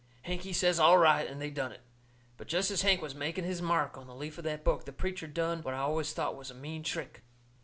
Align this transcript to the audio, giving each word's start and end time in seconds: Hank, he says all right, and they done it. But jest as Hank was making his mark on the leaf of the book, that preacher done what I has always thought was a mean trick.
Hank, 0.23 0.41
he 0.41 0.51
says 0.51 0.79
all 0.79 0.97
right, 0.97 1.27
and 1.27 1.39
they 1.39 1.51
done 1.51 1.71
it. 1.71 1.81
But 2.35 2.47
jest 2.47 2.71
as 2.71 2.81
Hank 2.81 3.03
was 3.03 3.13
making 3.13 3.43
his 3.43 3.61
mark 3.61 3.99
on 3.99 4.07
the 4.07 4.15
leaf 4.15 4.39
of 4.39 4.43
the 4.43 4.57
book, 4.57 4.85
that 4.85 4.97
preacher 4.97 5.27
done 5.27 5.61
what 5.61 5.75
I 5.75 5.77
has 5.77 5.83
always 5.85 6.11
thought 6.13 6.35
was 6.35 6.49
a 6.49 6.55
mean 6.55 6.81
trick. 6.81 7.21